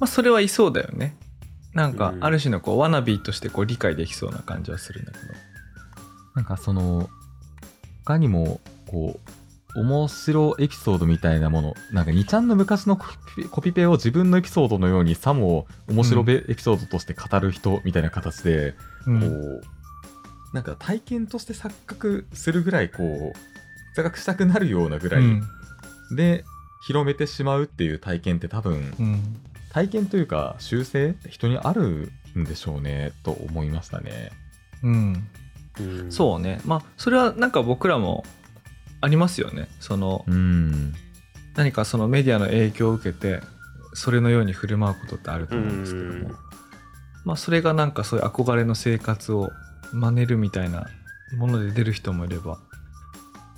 [0.00, 1.16] まあそれはいそうだよね。
[1.72, 5.24] なんかうんある種のこうワナビーとしてこう理解できそうな感じはするんだけど。
[6.34, 7.08] なんかその、
[8.04, 9.30] 他にも、こう、
[9.76, 13.06] 面白エピソードみたいなもの、なんか2ちゃんの昔のコ
[13.36, 18.74] ピコピペを自分のエピソードのようにさも面白べエピソードとして語る人みたいな形で、
[19.06, 19.20] うん。
[19.20, 19.62] こう、
[20.52, 25.42] なんか体験として錯覚するぐらい、こう、錯覚したくなるようなぐらいうん。
[26.16, 26.44] で
[26.82, 29.40] 広めてしまうっていう体験って多分、うん。
[29.70, 34.32] 体験というか修正って人にあるんでしょうね、と思いましたね。
[34.82, 35.28] うん
[35.78, 36.12] うん。
[36.12, 36.60] そうね。
[36.64, 38.24] まあそれはなんか僕らも
[39.00, 39.68] ありますよね。
[39.80, 40.94] そのうん。
[41.56, 43.40] 何かそのメディアの影響を受けて
[43.92, 46.22] それのように振る舞うことってあると思うんですけどうん。
[46.22, 46.30] も
[47.24, 49.50] まあそれがなんかそういう憧れの生活を
[49.92, 50.86] 真似るみたいな
[51.36, 52.58] もので出る人もいれば、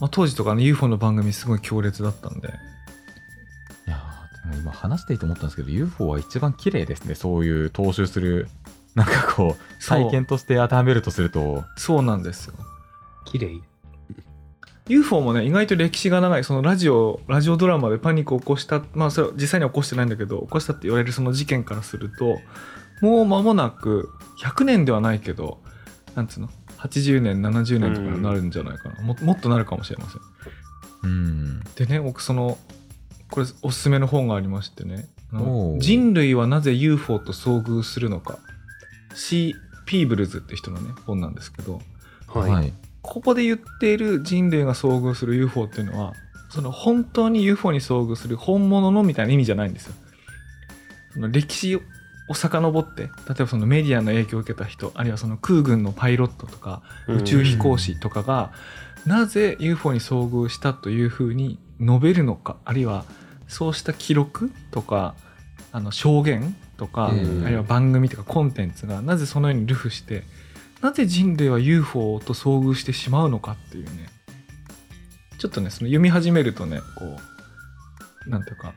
[0.01, 2.49] まあ、当時とかの UFO の番組すごい強烈だったんで。
[2.49, 7.15] いやーでも今話していて思ったんですけど UFO は一番綺麗ですね。
[7.15, 8.49] そういう踏襲する
[8.95, 9.85] なんかこう。
[9.85, 11.65] 体験として当てはめるとすると。
[11.77, 12.55] そうなんですよ。
[13.27, 13.63] 綺麗？
[14.89, 22.39] UFO もね意外と歴史が長いそのラジオラジオドラマでパニックを起こしたまあそれは実際には起こしてないんだけど起こしたって言われるその事件からすると
[23.01, 25.61] もう間もなく100年ではないけど
[26.15, 30.21] なんつうの？80年70年とかになるんじゃないかな、ももっとなるかもしれません。
[31.05, 31.61] うん。
[31.75, 32.59] でね僕その
[33.31, 35.09] これおすすめの本がありましてね。
[35.79, 38.39] 人類はなぜ UFO と遭遇するのか。
[39.15, 39.55] C.
[39.87, 41.81] ピーブルズって人のね本なんですけど。
[42.27, 46.15] はい、はいここで言っている人類が遭遇する UFO っていうのは
[46.51, 49.95] その本当に UFO に遭遇する本物のみたいな意味じゃないんですよ。
[51.15, 51.81] その歴史
[52.29, 58.53] を遡って例えばそのメディアの影響を受けた人あるいはその空軍のパイロットとか宇宙飛行士とかが
[59.07, 63.05] なぜ UFO に遭遇したというふうに述べるのかあるいは
[63.49, 65.15] そうした記録とか
[65.73, 70.23] あの証言とか、うんあるいは番組とかコンテンツがなぜそのように流布して
[70.83, 74.09] なぜ人類は UFO と遭遇してしまうのかっていうね。
[75.39, 77.19] ちょっとねその読み始めるとねこ
[78.27, 78.75] うなんていうか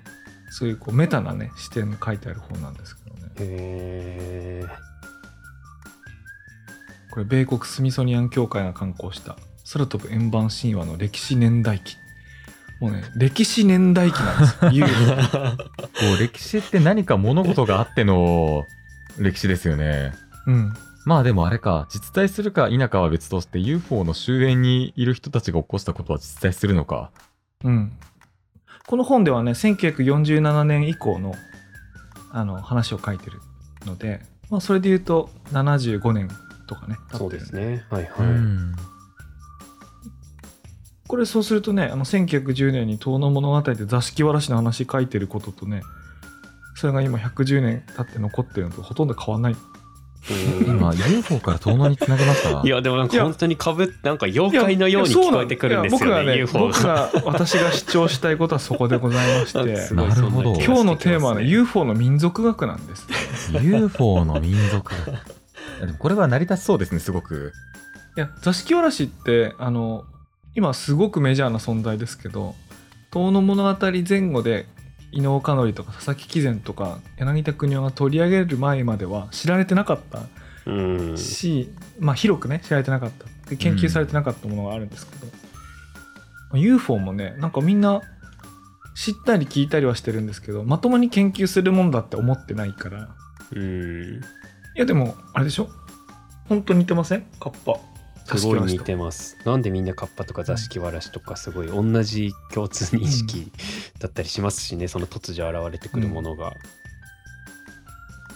[0.49, 3.31] そういうこうメタなね視点が書いてある本なんですけどね。
[3.39, 4.67] へえ
[7.11, 9.35] これ米国スミソニアン協会が刊行した
[9.71, 11.97] 空飛ぶ円盤神話の歴史年代記。
[12.79, 14.65] もうね歴史年代記なんです。
[14.77, 15.65] よ UFO こ
[16.17, 18.65] う歴史って何か物事があっての
[19.17, 20.13] 歴史ですよね。
[20.45, 20.73] うん
[21.05, 27.11] まあでもあれか実在するか否かは別として UFO の終焉にいる人たちが起こしたことは実在するのか。
[27.63, 27.91] うん、
[28.87, 31.35] この本ではね1947年以降の
[32.31, 33.39] あの話を書いてる
[33.85, 36.27] ので、まあ、それで言うと75年
[36.67, 37.41] とかね経そうってる。
[37.43, 37.85] ですね。
[37.91, 38.75] はいはい、うん。
[41.07, 45.83] これそうするとねあの1910年に「遠野物語」で座敷わらしの話書いてることとね
[46.75, 49.53] それが今110年経って残ってるのとほとんど変わんない。
[49.53, 49.85] うん
[50.65, 59.59] 今 UFO から遠野につなげましたいやでもなんか本当にかぶってなんか妖怪のように聞こえてくるんですよねいや UFO 僕がね僕が私が主張したいことはそこでございまして。
[59.95, 60.53] なるほど。
[60.55, 63.07] 今日のテーマはね UFO の民族学なんです。
[63.61, 64.97] UFO の民族 い
[65.79, 67.53] やでもこれは成り立ちそうですねすごく。
[68.17, 70.05] いや座敷わらしってあの
[70.55, 72.55] 今すごくメジャーな存在ですけど
[73.11, 74.67] 「遠野物語」前後で
[75.15, 80.23] 伊能嘉則とか佐々木貴善とか柳田国男が取り上げる前までは知られてなかった
[80.65, 81.17] うん。
[81.17, 83.49] し、まあ広くね知られてなかった。
[83.49, 85.32] で研究されてなかったものがあるんですけど、ま
[86.54, 88.01] あ UFO もねなんかみんな
[88.93, 93.15] 知ったり聞いたりはしてるんですけどまともに研究するもんだって思ってないから。
[93.54, 94.15] うん。
[94.75, 95.69] いやでもあれでしょ？
[96.49, 97.25] 本当に似てません？
[97.39, 97.73] カッパ。
[97.73, 97.94] 座
[98.25, 99.38] すごい似てます。
[99.45, 103.51] なんでみんなカッパとか座敷わらしとかすごい同じ共通認識
[103.99, 106.53] だったりしますしねその突如現れてくるものが、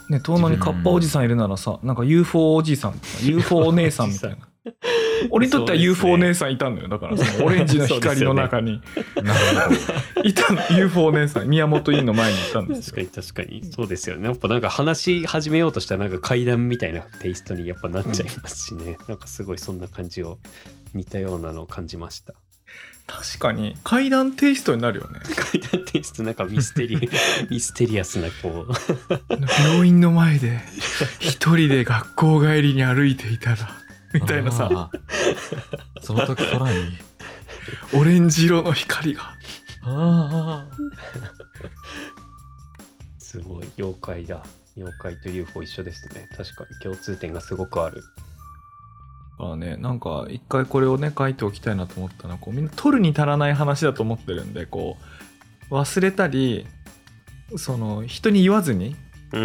[0.10, 4.38] ね、遠野にカッパおじさんいるならさ、なんか UFO おじさんとか UFO お姉さんみたいな。
[5.32, 6.88] 俺にとっては UFO お姉さんいたのよ。
[6.88, 8.82] だからその オレンジの光の中に、
[9.16, 10.28] なるほど。
[10.28, 10.62] いたの。
[10.78, 12.96] UFO お姉さん、宮本院の前にいたんですよ。
[12.96, 13.72] 確かに確かに。
[13.72, 14.28] そうですよね。
[14.28, 20.40] やっぱなんか話し始めようとしたらなんか階段みたいなテイストにやっぱなっちゃいますしね、なんかすごいそんな感じを
[20.94, 22.34] 似たようなのを感じました。
[23.08, 25.20] 確かに階段テイストになるよね。
[25.36, 27.10] 階段テイストなんかミステリ
[27.50, 28.74] ミステリアスなこう。
[29.66, 30.60] 病院の前で
[31.20, 33.58] 一人で学校帰りに歩いていたら、
[34.14, 34.90] みたいなさ。
[36.02, 36.98] その時空に。
[37.94, 39.34] オレンジ色の光が。
[39.84, 40.68] あ
[43.18, 44.44] すごい妖怪だ。
[44.76, 46.28] 妖怪と UFO 一緒ですね。
[46.36, 48.04] 確かに共通点がすごくある。
[49.42, 54.98] あねなんか一回これをね書いておきたいなと思ったのはこうみんな取るに足らない話だと思ってるんでこ
[55.70, 56.68] う忘れたり
[57.56, 58.98] その人に言わずに
[59.32, 59.40] うー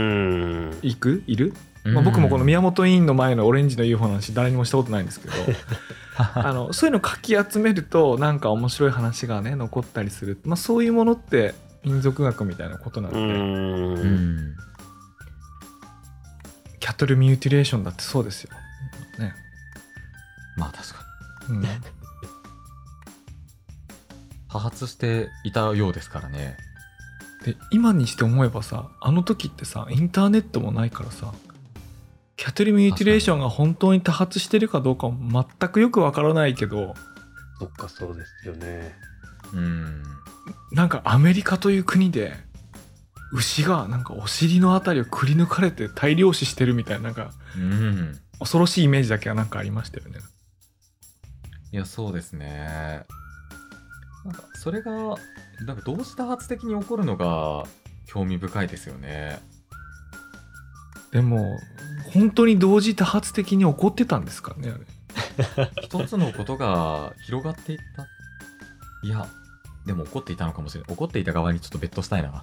[0.74, 0.78] ん。
[0.82, 1.22] 行く？
[1.28, 5.34] いる、ーまあ、僕もこのうん宮本委員の前のオレンジの UFO の話誰にもしたことないんですけど
[6.16, 14.56] あのそういうのかき集めるとなんか面白い話がね残ったりする、まあ、そういうものって民族学みたいなことなんうで、ん。
[16.80, 18.50] キャトルミューティレーションだってそうですよ。
[19.18, 19.34] ね。
[20.56, 21.04] まあ確か
[21.50, 21.56] に。
[21.58, 21.66] うん、
[24.48, 26.56] 多発していたようですからね。
[27.44, 31.34] で今にして思えばさあの時ってさインターネットもないからさ
[32.44, 36.94] キャトルミューティレーションが本当に多発してるかどうかも全くよくわからないけど
[37.58, 38.94] そっかそうですよね。
[39.54, 40.02] うん。
[40.70, 42.34] なんかアメリカという国で
[43.32, 48.20] 牛がなんかお尻のあたりをくり抜かれて大量死してるみたいななんかうん。
[48.40, 50.18] 恐ろしいイメージだけはなんかありましたよね。
[51.72, 53.06] いやそうですね。
[54.26, 57.64] なんかそれがなんか同時多発的に起こるのが
[58.06, 59.40] 興味深いですよね
[61.14, 61.60] でも
[62.12, 64.84] 本当に同時多発的に起こってたんですかねあれ。
[65.82, 68.08] 一つのことが広がっていった。
[69.06, 69.26] いや
[69.86, 70.92] でも怒っていたのかもしれない。
[70.92, 72.42] 怒っていた側にちょっとベットしたいな。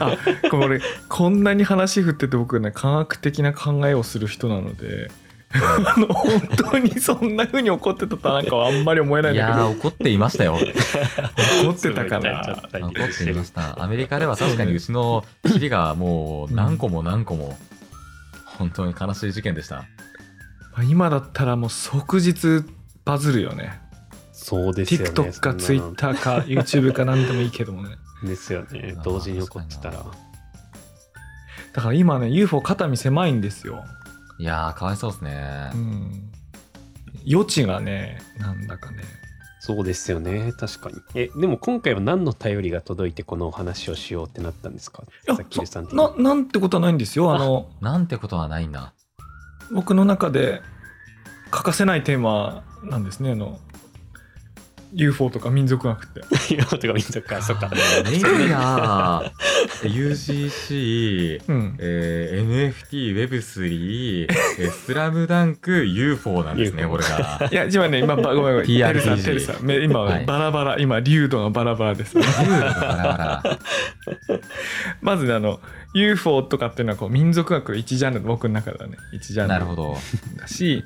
[0.00, 0.16] あ
[0.50, 5.10] これこんなに話振ってて僕ね科学的な考えをする人なので
[5.54, 9.58] あの本当にそんな風に怒ってたとはなんかあんまり思えないいんだけど。
[9.60, 10.56] やー怒っていましたよ。
[11.62, 12.40] 怒ってたかな。
[12.72, 13.82] 怒っていました。
[13.82, 17.56] アメリカでは確かに牛の尻がもう何個も何個も
[18.44, 19.76] 本当に悲しい事件でした。
[19.76, 19.84] ま
[20.80, 22.64] あ今だったらもう即日
[23.04, 23.80] バズるよね。
[24.32, 25.10] そうですよね。
[25.10, 27.96] TikTok か Twitter か YouTube か何でもいいけどもね。
[28.24, 28.96] ですよね。
[29.04, 30.04] 同時に起こってたら。
[31.74, 33.84] だから今ね UFO 肩身狭いんですよ
[34.38, 35.70] いやーかわいそうですね。
[35.74, 36.30] うん。
[37.30, 39.02] 余地がねなんだかね。
[39.60, 40.52] そうですよね。
[40.58, 40.96] 確かに。
[41.14, 45.02] えでも今回は何の頼りが届いてこのお話をしようってなったんですか？
[45.26, 47.34] いやさっきるさんななんてことはないんですよ。
[47.34, 48.92] あのなんてことはないんだ
[49.72, 50.60] 僕の中で
[51.50, 53.32] 欠かせないテーマなんですね。
[53.32, 53.58] あの
[54.92, 56.20] UFO とか民族学って。
[56.54, 57.68] いやとか民族かそっか。
[58.04, 59.22] メディア
[59.82, 61.76] UGC うん。
[61.78, 64.26] えー NFT、Web3、
[64.58, 67.48] えースラムダンク、UFO なんですね、これが。
[67.50, 68.66] いや今ね今ばごめんごめん。
[68.66, 69.64] テルさんテルさん。
[69.64, 70.24] め今、はい。
[70.24, 70.78] バラバラ。
[70.78, 73.58] 今流度がバラバラです、 ユーロがバラバラ。
[75.00, 75.60] まずねあの
[75.94, 79.48] UFO とかっていうのはこう民族学の一ジャンル僕の中ではね一ジャンル。
[79.48, 79.96] なるほど。
[80.36, 80.84] だし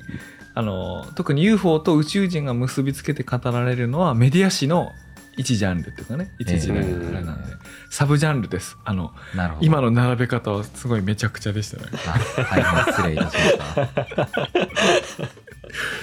[0.55, 4.91] あの特に UFO と宇宙人が結びつけて語られるのはメディア史の
[5.39, 6.33] 一ジャンルっていうかね。
[6.37, 7.53] 一時代のあれなんで、
[7.89, 8.77] サブジャンルです。
[8.83, 9.13] あの。
[9.61, 11.83] 今の並べ方はすごいめちゃくちゃでしたね。
[12.05, 13.65] あ大変失礼いたしました。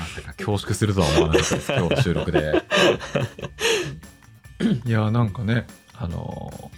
[0.01, 2.65] まさか恐縮するとは思わなかったです、今日の収録で。
[4.87, 6.71] いやなんかねあの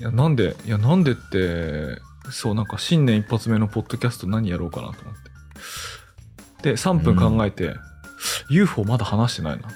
[0.00, 2.00] いやなんでいやなんでって
[2.32, 5.14] そうなんか新年一発目のポッドキャスト何やろうかなと思っ
[6.60, 6.72] て。
[6.72, 7.76] で3分考えて、
[8.50, 9.68] UFO まだ話してないな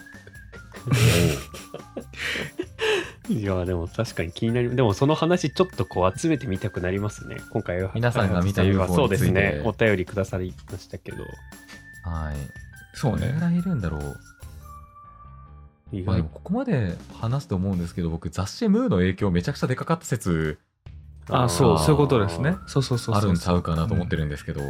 [3.28, 7.36] いやでも確かに気になりでもその話ちょっとこう集めてみたくなりますね。
[7.50, 7.92] 今回は。
[7.94, 9.62] 皆さんが見たはい UFO そうですね。
[9.64, 11.22] お便りくださりましたけど。
[12.04, 12.36] はい。
[12.94, 13.20] そうね。
[13.20, 14.16] どれぐらいいるんだろう。
[15.92, 16.06] 意外。
[16.06, 20.58] まあでもここまで話すと思うんですけど、僕、雑誌ムーの影響めちゃくちゃでかかった説。
[21.30, 22.56] あそうそういうことですね。
[22.66, 24.60] そうそうそうそうあるんちゃうかなと思ってるんですけど、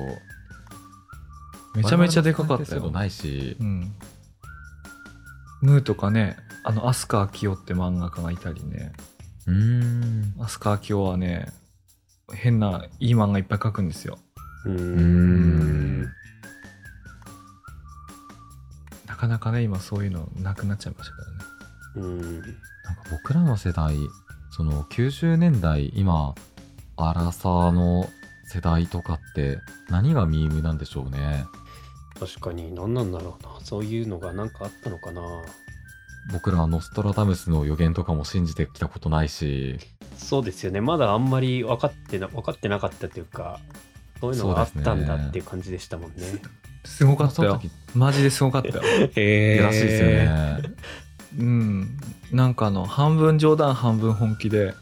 [1.74, 3.56] めちゃめちゃでかかったよ我々のないし。
[3.58, 3.94] う、ん。
[5.62, 8.92] ムーとかねあの飛鳥明夫って漫画家がいたりね
[9.46, 10.34] うーん。
[10.38, 11.52] 飛鳥明夫はね
[12.32, 14.18] 変ないい漫画いっぱい描くんですよ
[14.64, 16.02] うんん。
[19.06, 21.38] なかなかね今そういうのなくなっちゃいましたからね
[21.96, 22.52] うんなんか
[23.10, 23.96] 僕らの世代、
[24.50, 26.34] その90年代、今、
[26.96, 28.08] アラサーの
[28.46, 29.58] 世代とかって
[29.88, 31.44] 何がミームなんでしょうね。
[32.18, 35.22] 確かに何なんだろうなそういうのがなんかあったのかな
[36.30, 39.78] 僕らはノストラダムスの予言とかも信じてきたことないし、
[40.16, 40.80] そうですよね。
[40.80, 43.58] まだあんまり分かってな分かってなかったというか
[44.20, 46.16] そういうのがあったんだっていう感じでしたもんね。
[46.84, 47.60] すごかったよ。
[47.94, 48.82] マジですごかったよ。
[49.16, 50.62] へらしいですよね。
[51.38, 51.98] うん。
[52.30, 54.74] なんかあの半分冗談半分本気で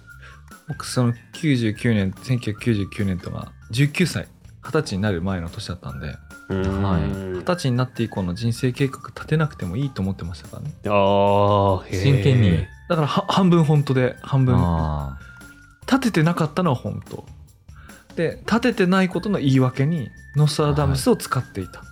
[0.68, 4.28] 僕その99年1999年とか19歳
[4.62, 6.16] 二十歳になる前の年だったんで
[6.50, 10.74] 二十歳になって以降の人生計画立てなくてもいいと思ってましたからね。
[10.86, 12.66] あ真剣に。
[12.88, 14.56] だからは半分本当で半分。
[14.56, 15.18] あ
[15.86, 17.24] 立ててなかったのは本当。
[18.16, 21.82] で立ててないことの言い訳にノストラダムスを使っていた、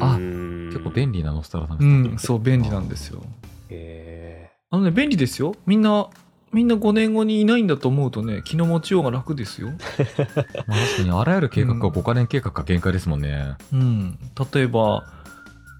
[0.00, 0.66] あうん。
[0.70, 3.22] 結構便利なノスタラダムスうんそう便利なんですよ。
[3.70, 5.54] へあのね便利ですよ。
[5.66, 6.08] みんな
[6.52, 9.68] みんな5年後にいないんだと思うとね気の持ちようが楽ですよ。
[10.66, 13.56] まあ確かにあらゆる計画が5カ年計画が限界ですもんね。
[13.72, 14.18] うん。
[14.52, 15.04] 例えば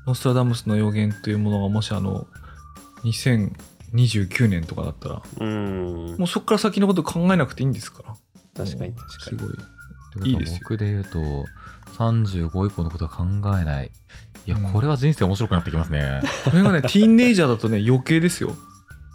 [0.06, 2.26] ノストラダムスの予言というものがもしあの
[3.04, 6.18] 2029年とかだったらーうん。
[6.18, 8.14] もうそこから先のこと考えなくていいんですから。
[8.64, 9.38] 確かに確かに。
[9.38, 10.28] すごい。
[10.28, 10.58] いいいですよ。
[10.62, 11.18] 僕で言うと、
[11.98, 13.24] 35以降のことは考
[13.58, 13.90] えない。
[14.46, 14.72] いや、うん。
[14.72, 16.22] これは人生面白くなってきますね。
[16.44, 18.54] これがね ティーンネイジャーだとね余計ですよ。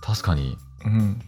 [0.02, 0.58] 確かに。
[0.86, 1.22] うん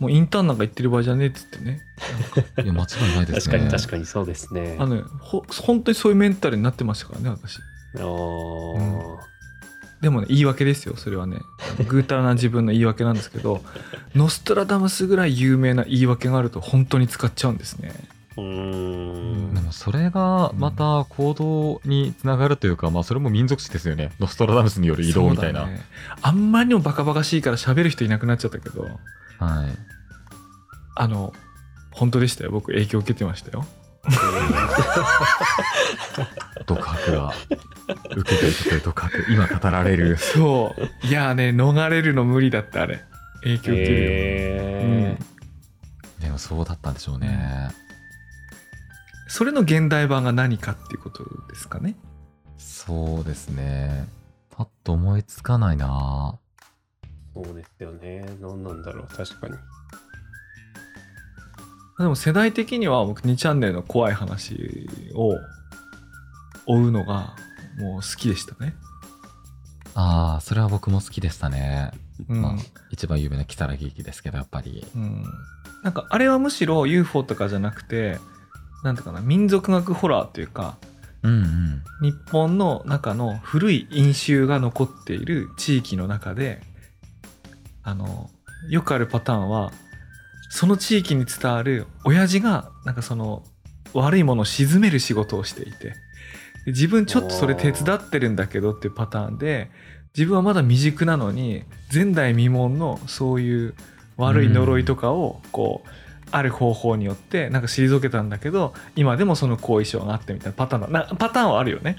[0.00, 1.80] もうインターンなんか行ってる場合じゃねえっつってね。
[2.64, 3.58] いや、間違いないですね。
[3.58, 4.76] 確かに確かにそうですね。
[4.80, 7.58] あのねほ本当にそういうメンタルになってましたからね私。
[7.96, 9.30] あー。
[10.00, 11.36] でもね言い訳ですよそれはね。
[11.86, 13.62] ぐうたらな自分の言い訳なんですけど
[14.14, 17.92] ノストラダムスぐらい有名な言い訳があると本当に使っちゃうんですね
[18.40, 24.10] うーんでもそれがまた行動につながるというか、まあそれも民族史ですよね。
[24.20, 25.66] ノストラダムスによる移動みたいな。
[25.66, 25.80] ね
[26.22, 28.90] あんまりにもバカバカしいから喋る人いなくなっちゃったけどはい。
[30.96, 31.32] あの
[31.92, 33.66] 本当でしたよ僕影響受けてましたよ
[36.66, 37.32] 独白が。
[38.16, 39.26] 受けていくという独白。
[39.30, 40.16] 今語られる。
[40.16, 43.02] そういやーね逃れるの無理だったあれ
[43.42, 45.16] 影響受けるよ、へ
[46.18, 47.70] うん、でもそうだったんでしょうね。
[49.30, 51.94] それの現代版が何かっていうことですかね
[52.58, 54.08] そうですね。
[54.50, 59.54] パッと思いつかないなーそうですよね何なんだろう確かに
[61.98, 65.36] でも世代的には僕2チャンネルの怖い話を
[66.66, 67.36] 追うのが
[67.78, 68.74] もう好きでしたね。
[69.94, 71.92] ああ、それは僕も好きでしたね。
[72.28, 72.56] うんまあ、
[72.90, 74.84] 一番有名な如月劇ですけど、やっぱり。
[74.94, 75.24] うん、
[75.82, 78.18] なんかあれはむしろ UFO とかじゃなくて
[78.82, 80.76] なんていうかな民族学ホラーというか
[81.22, 81.82] うんうん。
[82.02, 86.60] 日本の中の古い因習が残っている地域の中で
[87.82, 88.30] あの
[88.68, 89.70] よくあるパターンは
[90.50, 93.44] その地域に伝わる親父がなんかその
[93.92, 95.94] 悪いものを鎮める仕事をしていて
[96.64, 99.70] で自分ちょっとそれ手伝ってるんだけどっていうパターンで
[100.16, 103.74] 自分はまだ未熟なのに前代未聞のそういう
[104.16, 105.88] 悪い呪いとかをこう
[106.30, 111.06] ある方法によってなんか退けたんだけど今でもその後遺症があってみたいなパターンだ。
[111.06, 111.96] なパターンはあるよね。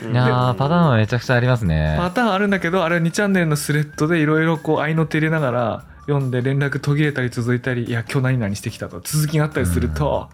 [0.00, 1.96] いやー、パターンはめちゃくちゃありますね。
[1.98, 10.30] パターンあるんだけどあれは2チャンネルのスレッドでいろいろこう合いの手入れながら読んで連絡途切れたり続いたりいや今日何々してきたと続きがあったりすると、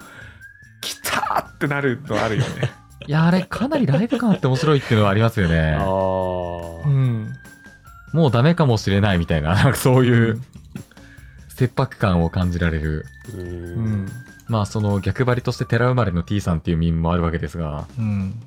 [0.80, 2.70] 来たーってなるのあるよね。
[3.06, 5.76] いや、あれ、かなりライブ感あって面白いっていうのはありますよね。
[5.78, 6.84] あー。
[6.84, 7.32] うん、
[8.12, 10.40] もうダメかもしれないみたいな、なんかそういうう
[11.58, 13.04] 切迫感を感じられる。
[13.34, 14.04] ううん。
[14.04, 14.08] ん
[14.46, 18.40] まあ、その逆張りとして寺生まれの T さんっていうミムもあるわけですが、うん。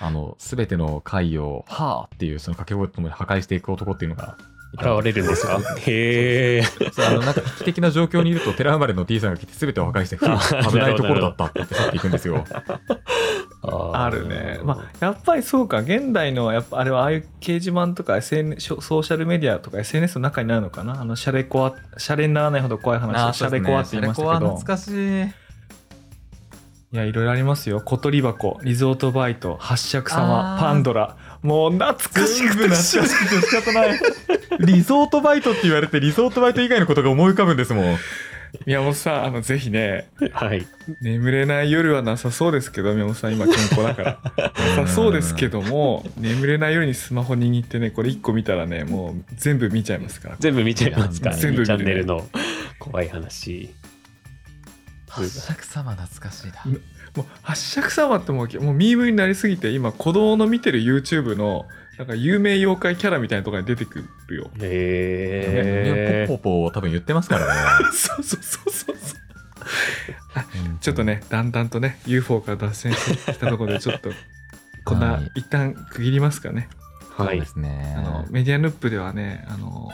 [0.00, 4.36] あの、すべての回を、はぁっていうその掛け声とともに破壊していく男っていうのが
[4.74, 5.60] 現れるんですか？
[5.86, 6.62] へえ
[6.92, 10.16] そうあの、なんか危機的な状況にいると、寺生まれの T さんが来て全てを破壊して、
[10.70, 12.44] 危ないところだったって言って去っていくんですよ。
[13.66, 14.60] あるね。
[14.62, 21.00] まあ、やっぱりそうか現代のやっぱあれはああいう掲示板とか SN ソーシャルメディアとか SNS の中になるのかな？
[21.00, 25.24] あのシャレコアシャレにならないほど怖い話をシャレコアって言いましたけど、かしい。
[26.92, 27.80] いやいろいろありますよ。
[27.80, 31.16] 小鳥箱リゾートバイト八尺様パンドラ。
[31.42, 34.00] もう懐かしくて懐かしくて仕方ない。
[34.60, 37.96] リゾートバイトって言われて、リゾートバイト以外のことが思い浮かぶんですもん。
[38.66, 40.66] 宮本さんあのぜひねはい。
[41.00, 44.52] 眠れない夜はなさそうですけど宮本さん今健康だから。
[44.76, 50.36] なさそうですけども眠れない夜にスマホ握ってねこれ1個見たらねもう全部見ちゃいますから。
[50.38, 52.24] 全部見ちゃいますか全部見るチャンネルの
[52.78, 53.70] 怖い話。
[55.08, 56.78] 八尺様懐かしいな。
[57.16, 61.66] もう八尺様ってもうもうミームになりすぎて今子供の見てる YouTube の
[61.98, 64.50] なんか有名妖怪キャラみたいなところに出てくるよ。
[64.60, 67.60] へえポッポポを多分言ってますからね。
[67.92, 69.18] そうそうそうそうそう。
[70.80, 74.10] ちょっとねだんだんとね UFO から脱線してきたところでちょっと
[74.84, 75.30] こんな、はい。
[75.36, 76.68] 一旦区切りますかね。
[77.16, 77.28] はい。
[77.28, 77.94] そうですね。
[77.96, 79.90] あのメディアヌップではねあの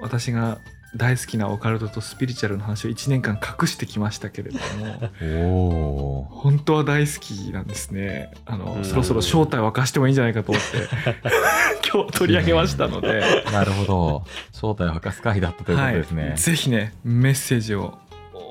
[0.00, 0.58] 私が
[0.96, 10.88] 大好きなオカルトとスピリチュアルの話を1年間隠してきましたけれどもおお本当は大好きなんですねあのうんそろそろ正体を明かしてもいいんじゃないかと思って
[11.92, 13.52] 今日取り上げましたので、ー。
[13.52, 14.24] なるほど。
[14.50, 16.28] 正体を明かす回だったということですね。
[16.30, 17.98] はい、ぜひねメッセージを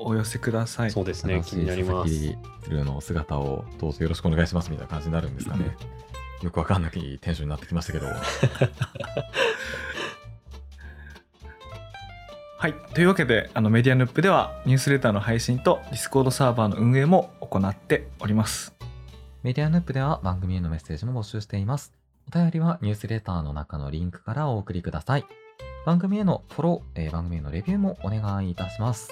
[0.02, 0.90] お寄せください。
[0.90, 2.10] そうですね、気になります。
[2.10, 5.76] 佐々木ルの姿をどうぞよろしくお願いしますみたいな感じになるんですかね。
[6.42, 8.06] よくわかんないテンションになってきましたけど。
[12.64, 12.74] はい。
[12.94, 18.74] というわけで、あのメディアヌップではニュースレターの配信と Discord サーバーの運営も行っております。
[19.42, 21.92] メディアヌップでは番組へのメッセージも募集しています。
[22.26, 25.26] お便りはニュースレターの中のリンクからお送りください。
[25.84, 29.10] 番組へのフォロー、えー番組へのレビューもお願いいたします。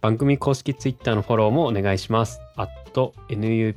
[0.00, 2.40] 番組公式ツイッターのフォローもお願いします。
[2.56, 3.74] nupmedia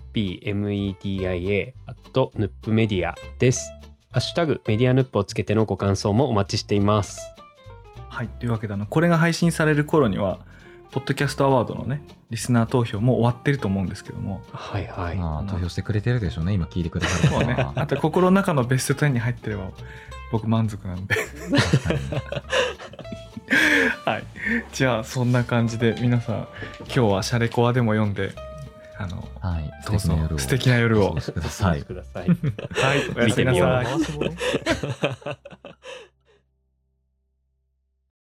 [1.85, 3.69] at ヌップメディアです。
[4.09, 7.32] ハッシュタグメディアヌップをつけてのご感想もお待ちしています。
[8.13, 8.27] はい。
[8.27, 10.37] というわけで、あの、これが配信される頃には、
[10.91, 15.15] ポッドキャストアワードのね、リスナー投票も終わってると思うんですけども、はいはい。
[15.15, 16.53] まあ、投票してくれてるでしょうね。
[16.53, 17.73] 今聞いてくださる方もうね、は。
[17.75, 19.71] あと心の中のベスト10に入ってれば、
[20.31, 21.15] 僕満足なんで。
[24.05, 24.23] はい。
[24.73, 26.47] じゃあ、そんな感じで、皆さん、
[26.81, 28.35] 今日はシャレコアでも読んで、
[28.99, 29.71] あの、はい。
[29.87, 31.87] どうぞ夜を素敵な夜をお過ごしくだおさい待ち。
[31.87, 32.27] ください。
[32.27, 32.35] は
[32.95, 33.87] い、おやすみなさい。